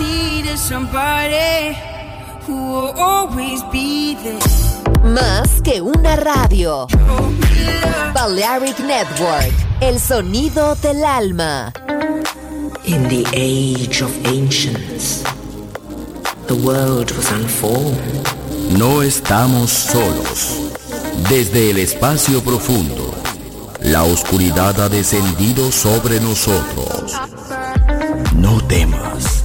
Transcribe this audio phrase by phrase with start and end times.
[0.00, 1.76] needed somebody
[2.46, 4.40] who will always be there.
[5.04, 6.86] Más que una radio.
[8.14, 11.72] Balearic Network, el sonido del alma.
[12.84, 15.22] In the age of ancients,
[16.46, 18.28] the world was unformed.
[18.78, 20.72] No estamos solos.
[21.28, 23.14] Desde el espacio profundo,
[23.82, 27.14] la oscuridad ha descendido sobre nosotros.
[28.34, 29.44] No temas.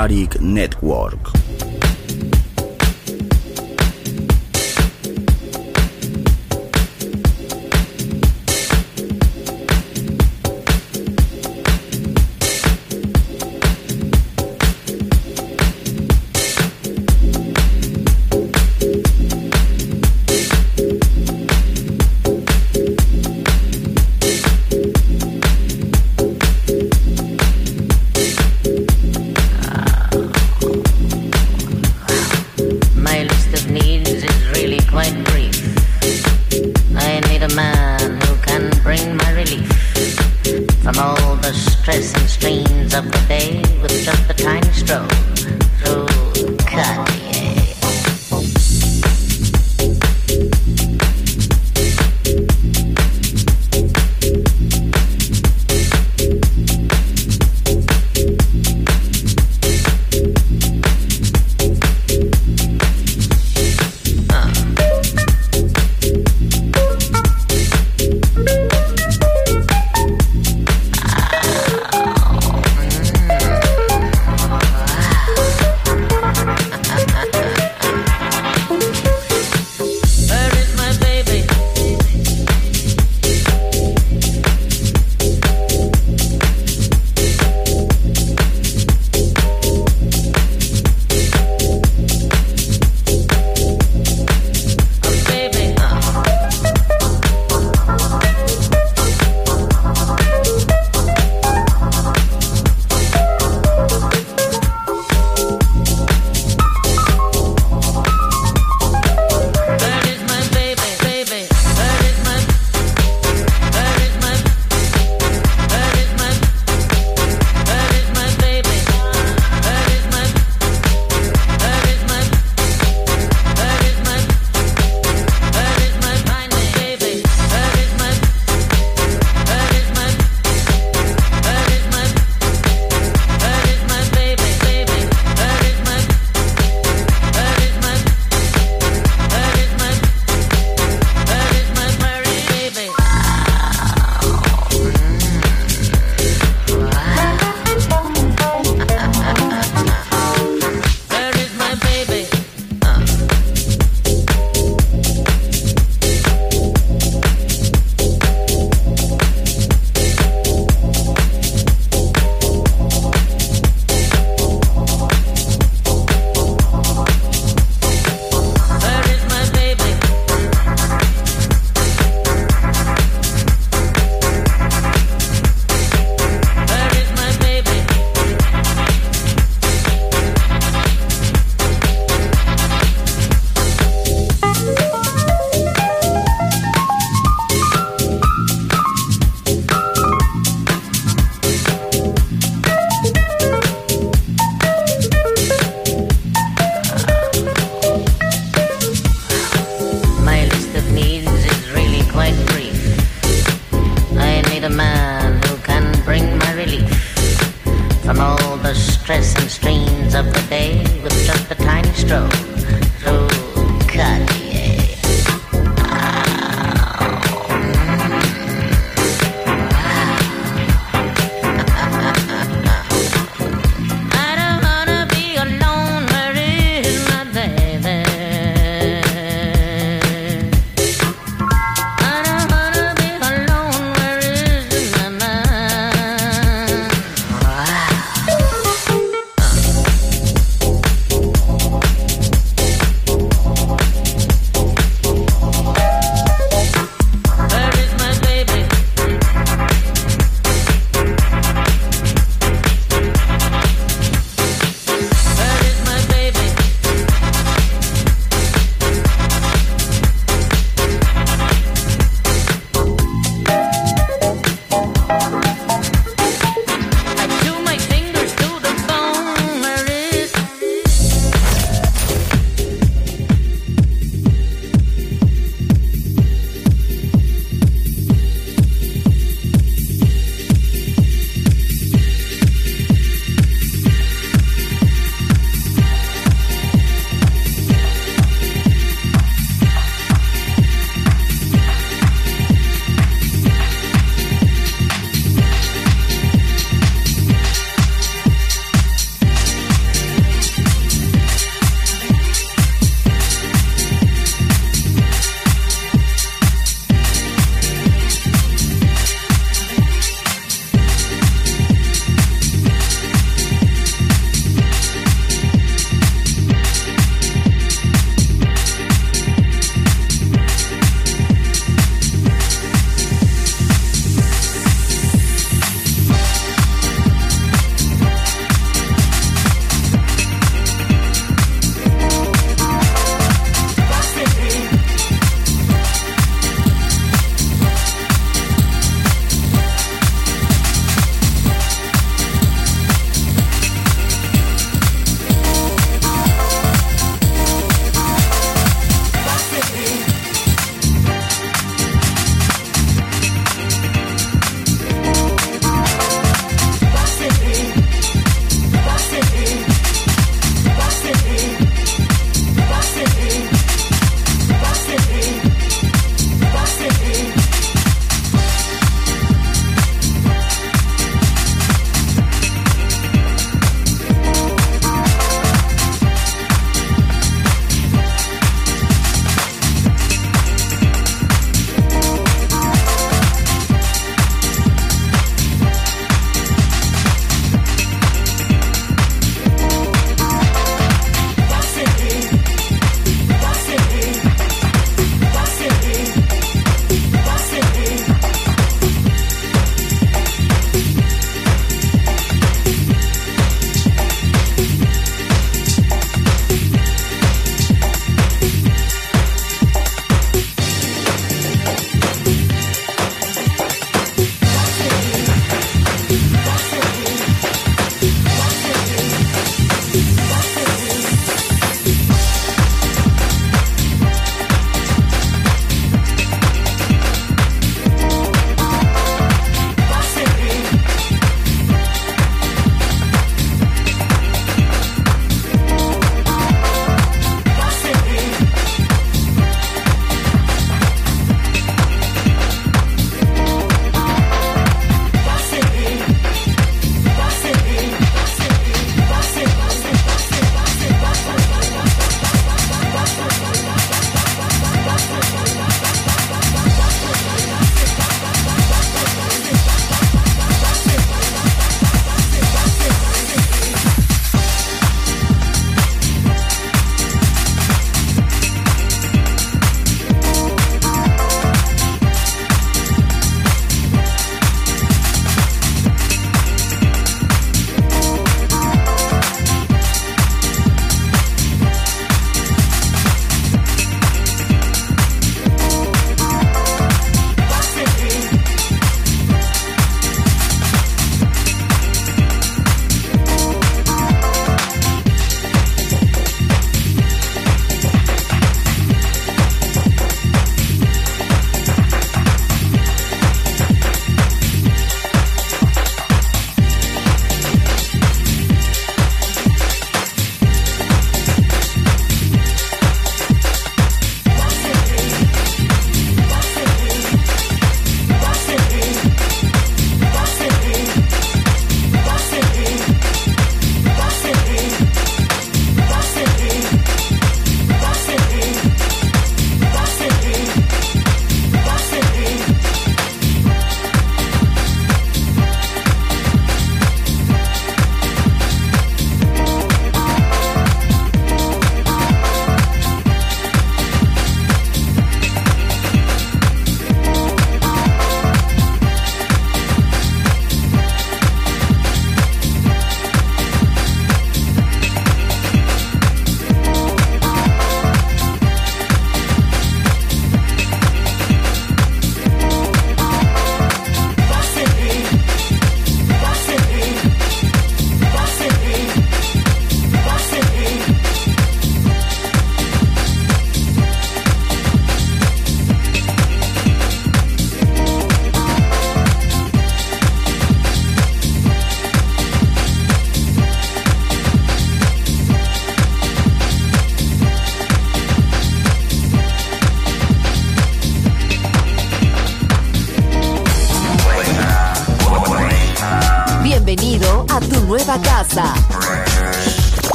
[0.00, 0.40] En Balearic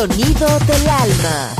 [0.00, 1.59] sonido del alma.